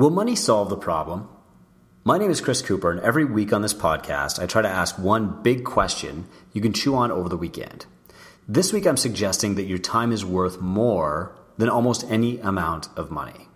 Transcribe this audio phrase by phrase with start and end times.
[0.00, 1.28] Will money solve the problem?
[2.04, 4.98] My name is Chris Cooper, and every week on this podcast, I try to ask
[4.98, 7.84] one big question you can chew on over the weekend.
[8.48, 13.10] This week, I'm suggesting that your time is worth more than almost any amount of
[13.10, 13.48] money.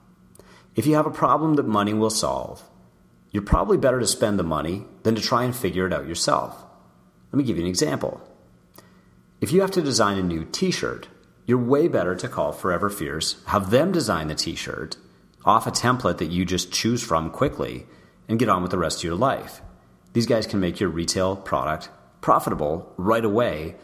[0.77, 2.63] If you have a problem that money will solve,
[3.31, 6.63] you're probably better to spend the money than to try and figure it out yourself.
[7.33, 8.21] Let me give you an example.
[9.41, 11.09] If you have to design a new t shirt,
[11.47, 14.99] you're way better to call Forever Fierce, have them design the t shirt
[15.45, 17.87] off a template that you just choose from quickly,
[18.29, 19.61] and get on with the rest of your life.
[20.13, 23.75] These guys can make your retail product profitable right away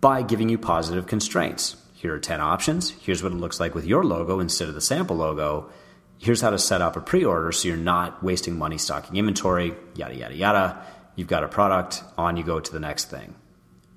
[0.00, 1.76] by giving you positive constraints.
[1.94, 2.90] Here are 10 options.
[2.90, 5.70] Here's what it looks like with your logo instead of the sample logo.
[6.18, 9.74] Here's how to set up a pre order so you're not wasting money stocking inventory,
[9.94, 10.86] yada, yada, yada.
[11.16, 13.34] You've got a product, on you go to the next thing.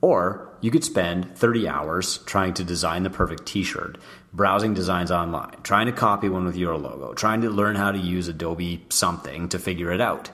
[0.06, 3.98] Or you could spend 30 hours trying to design the perfect t shirt,
[4.32, 7.98] browsing designs online, trying to copy one with your logo, trying to learn how to
[7.98, 10.30] use Adobe something to figure it out.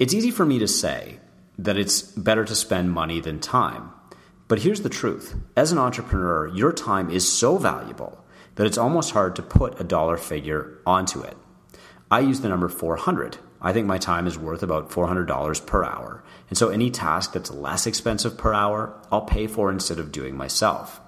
[0.00, 1.20] It's easy for me to say
[1.58, 3.92] that it's better to spend money than time.
[4.48, 8.24] But here's the truth as an entrepreneur, your time is so valuable
[8.56, 11.36] that it's almost hard to put a dollar figure onto it.
[12.10, 16.22] I use the number 400 I think my time is worth about $400 per hour.
[16.48, 20.36] And so any task that's less expensive per hour, I'll pay for instead of doing
[20.36, 21.00] myself.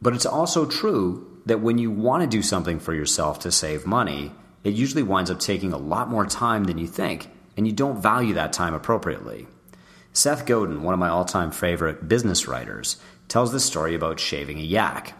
[0.00, 3.86] But it's also true that when you want to do something for yourself to save
[3.86, 7.72] money, it usually winds up taking a lot more time than you think, and you
[7.72, 9.48] don't value that time appropriately.
[10.12, 12.96] Seth Godin, one of my all time favorite business writers,
[13.28, 15.14] tells this story about shaving a yak.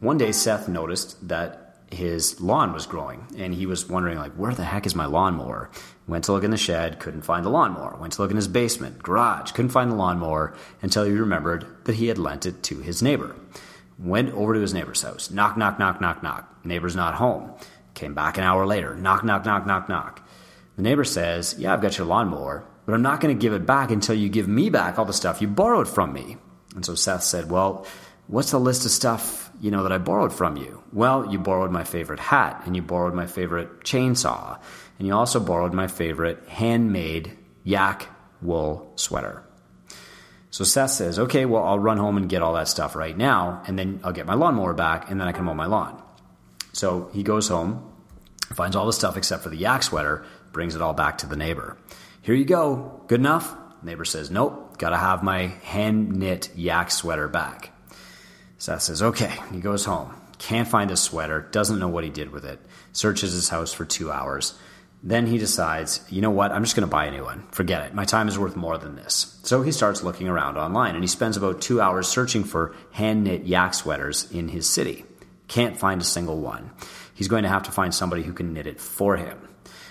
[0.00, 4.54] One day, Seth noticed that his lawn was growing and he was wondering like where
[4.54, 5.70] the heck is my lawnmower?
[6.06, 7.96] Went to look in the shed couldn't find the lawnmower.
[8.00, 11.96] Went to look in his basement garage couldn't find the lawnmower until he remembered that
[11.96, 13.36] he had lent it to his neighbor.
[13.98, 15.30] Went over to his neighbor's house.
[15.30, 16.64] Knock knock knock knock knock.
[16.64, 17.52] Neighbor's not home.
[17.94, 18.94] Came back an hour later.
[18.96, 20.26] Knock knock knock knock knock.
[20.76, 23.66] The neighbor says yeah i've got your lawnmower but i'm not going to give it
[23.66, 26.36] back until you give me back all the stuff you borrowed from me.
[26.74, 27.86] And so seth said well
[28.26, 30.82] what's the list of stuff you know that I borrowed from you?
[30.92, 34.58] Well, you borrowed my favorite hat and you borrowed my favorite chainsaw
[34.98, 38.08] and you also borrowed my favorite handmade yak
[38.40, 39.42] wool sweater.
[40.50, 43.62] So Seth says, "Okay, well, I'll run home and get all that stuff right now
[43.66, 46.00] and then I'll get my lawnmower back and then I can mow my lawn."
[46.72, 47.82] So he goes home,
[48.54, 51.36] finds all the stuff except for the yak sweater, brings it all back to the
[51.36, 51.76] neighbor.
[52.22, 53.02] "Here you go.
[53.08, 57.73] Good enough?" neighbor says, "Nope, got to have my hand knit yak sweater back."
[58.64, 59.34] Seth says, okay.
[59.52, 60.14] He goes home.
[60.38, 61.46] Can't find his sweater.
[61.52, 62.58] Doesn't know what he did with it.
[62.94, 64.54] Searches his house for two hours.
[65.02, 66.50] Then he decides, you know what?
[66.50, 67.46] I'm just going to buy a new one.
[67.52, 67.92] Forget it.
[67.92, 69.38] My time is worth more than this.
[69.42, 73.24] So he starts looking around online and he spends about two hours searching for hand
[73.24, 75.04] knit yak sweaters in his city.
[75.46, 76.70] Can't find a single one.
[77.12, 79.46] He's going to have to find somebody who can knit it for him.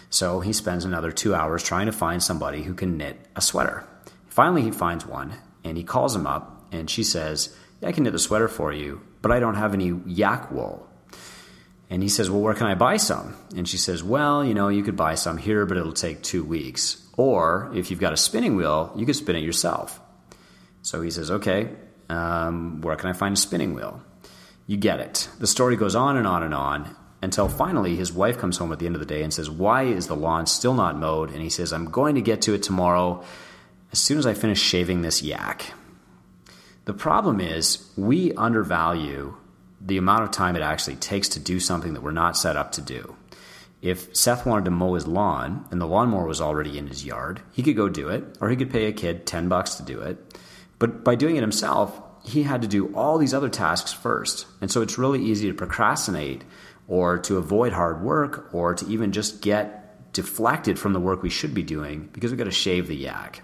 [0.09, 3.87] So he spends another two hours trying to find somebody who can knit a sweater.
[4.29, 8.13] Finally, he finds one and he calls him up and she says, I can knit
[8.13, 10.87] the sweater for you, but I don't have any yak wool.
[11.89, 13.35] And he says, Well, where can I buy some?
[13.55, 16.43] And she says, Well, you know, you could buy some here, but it'll take two
[16.43, 16.97] weeks.
[17.17, 19.99] Or if you've got a spinning wheel, you could spin it yourself.
[20.81, 21.69] So he says, Okay,
[22.09, 24.01] um, where can I find a spinning wheel?
[24.65, 25.29] You get it.
[25.39, 28.79] The story goes on and on and on until finally his wife comes home at
[28.79, 31.31] the end of the day and says, Why is the lawn still not mowed?
[31.31, 33.23] And he says, I'm going to get to it tomorrow
[33.91, 35.73] as soon as I finish shaving this yak.
[36.85, 39.37] The problem is we undervalue
[39.79, 42.73] the amount of time it actually takes to do something that we're not set up
[42.73, 43.15] to do.
[43.81, 47.41] If Seth wanted to mow his lawn and the lawnmower was already in his yard,
[47.51, 49.99] he could go do it, or he could pay a kid 10 bucks to do
[50.01, 50.37] it.
[50.79, 54.45] But by doing it himself, he had to do all these other tasks first.
[54.61, 56.43] And so it's really easy to procrastinate
[56.87, 61.29] or to avoid hard work or to even just get deflected from the work we
[61.29, 63.41] should be doing because we've got to shave the yak.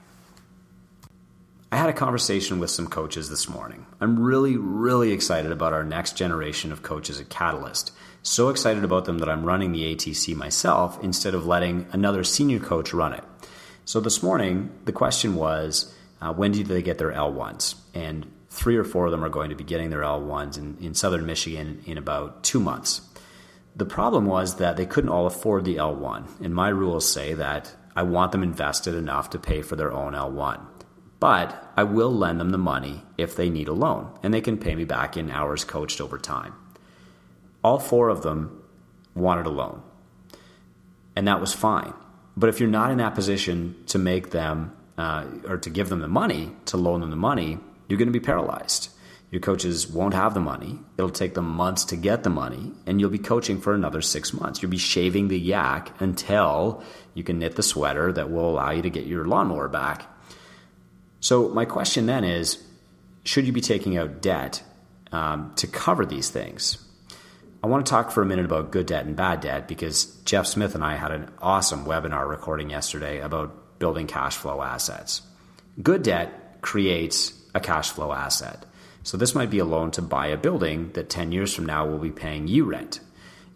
[1.72, 3.86] I had a conversation with some coaches this morning.
[4.02, 7.92] I'm really, really excited about our next generation of coaches at Catalyst.
[8.24, 12.58] So excited about them that I'm running the ATC myself instead of letting another senior
[12.58, 13.24] coach run it.
[13.86, 17.76] So this morning, the question was uh, when do they get their L1s?
[17.94, 20.96] And three or four of them are going to be getting their L1s in, in
[20.96, 23.02] southern Michigan in about two months.
[23.76, 26.42] The problem was that they couldn't all afford the L1.
[26.42, 30.14] And my rules say that I want them invested enough to pay for their own
[30.14, 30.66] L1
[31.20, 34.58] but I will lend them the money if they need a loan, and they can
[34.58, 36.54] pay me back in hours coached over time.
[37.64, 38.64] All four of them
[39.16, 39.82] wanted a loan,
[41.16, 41.94] and that was fine.
[42.38, 46.00] But if you're not in that position to make them uh, or to give them
[46.00, 48.90] the money, to loan them the money, you're going to be paralyzed.
[49.32, 50.80] Your coaches won't have the money.
[50.98, 54.34] It'll take them months to get the money, and you'll be coaching for another six
[54.34, 54.62] months.
[54.62, 56.84] You'll be shaving the yak until
[57.14, 60.08] you can knit the sweater that will allow you to get your lawnmower back.
[61.20, 62.64] So, my question then is
[63.24, 64.64] should you be taking out debt
[65.12, 66.78] um, to cover these things?
[67.62, 70.48] I want to talk for a minute about good debt and bad debt because Jeff
[70.48, 75.22] Smith and I had an awesome webinar recording yesterday about building cash flow assets.
[75.82, 78.66] Good debt creates a cash flow asset.
[79.04, 81.86] So this might be a loan to buy a building that 10 years from now
[81.86, 83.02] will be paying you rent.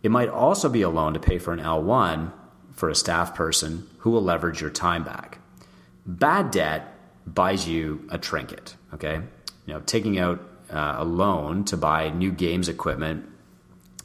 [0.02, 2.32] It might also be a loan to pay for an L1
[2.74, 5.40] for a staff person who will leverage your time back.
[6.06, 6.93] Bad debt
[7.26, 9.22] buys you a trinket, okay?
[9.66, 13.26] You know, taking out uh, a loan to buy new games equipment,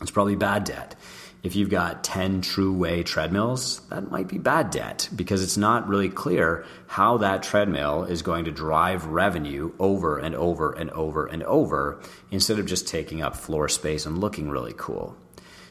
[0.00, 0.94] it's probably bad debt.
[1.42, 5.88] If you've got 10 true way treadmills, that might be bad debt because it's not
[5.88, 11.26] really clear how that treadmill is going to drive revenue over and over and over
[11.26, 12.00] and over
[12.32, 15.16] instead of just taking up floor space and looking really cool.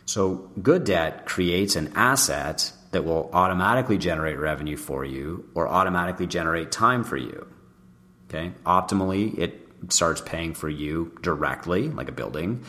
[0.05, 6.27] So, good debt creates an asset that will automatically generate revenue for you or automatically
[6.27, 7.47] generate time for you.
[8.29, 8.51] Okay?
[8.65, 12.63] Optimally, it starts paying for you directly, like a building.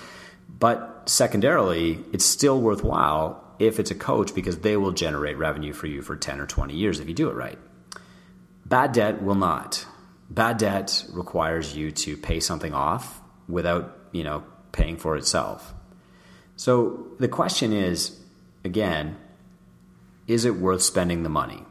[0.48, 5.86] But secondarily, it's still worthwhile if it's a coach because they will generate revenue for
[5.86, 7.58] you for 10 or 20 years if you do it right.
[8.64, 9.86] Bad debt will not.
[10.30, 15.74] Bad debt requires you to pay something off without, you know, paying for itself.
[16.56, 18.18] So the question is
[18.64, 19.16] again,
[20.28, 21.64] is it worth spending the money?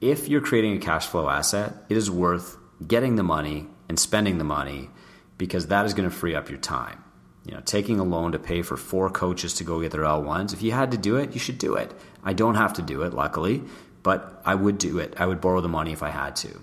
[0.00, 2.56] If you're creating a cash flow asset, it is worth
[2.86, 4.90] getting the money and spending the money
[5.38, 7.04] because that is going to free up your time
[7.46, 10.52] you know, taking a loan to pay for four coaches to go get their L1s.
[10.52, 11.92] If you had to do it, you should do it.
[12.24, 13.62] I don't have to do it, luckily,
[14.02, 15.14] but I would do it.
[15.16, 16.60] I would borrow the money if I had to.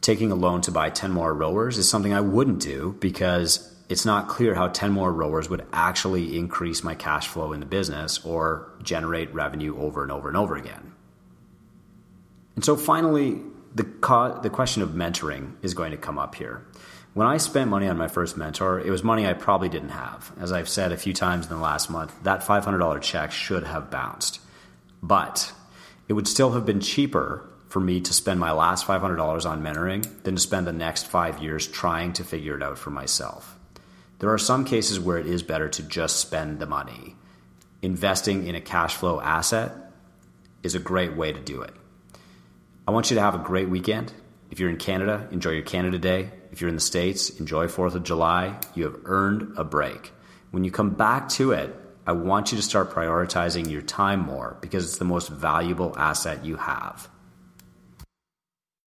[0.00, 4.04] Taking a loan to buy 10 more rowers is something I wouldn't do because it's
[4.04, 8.24] not clear how 10 more rowers would actually increase my cash flow in the business
[8.24, 10.92] or generate revenue over and over and over again.
[12.54, 13.42] And so finally,
[13.74, 16.64] the, co- the question of mentoring is going to come up here.
[17.12, 20.32] When I spent money on my first mentor, it was money I probably didn't have.
[20.40, 23.90] As I've said a few times in the last month, that $500 check should have
[23.90, 24.40] bounced.
[25.02, 25.52] But
[26.08, 30.22] it would still have been cheaper for me to spend my last $500 on mentoring
[30.22, 33.58] than to spend the next five years trying to figure it out for myself.
[34.24, 37.14] There are some cases where it is better to just spend the money.
[37.82, 39.72] Investing in a cash flow asset
[40.62, 41.74] is a great way to do it.
[42.88, 44.14] I want you to have a great weekend.
[44.50, 46.30] If you're in Canada, enjoy your Canada Day.
[46.50, 48.58] If you're in the States, enjoy 4th of July.
[48.74, 50.10] You have earned a break.
[50.52, 51.76] When you come back to it,
[52.06, 56.46] I want you to start prioritizing your time more because it's the most valuable asset
[56.46, 57.10] you have.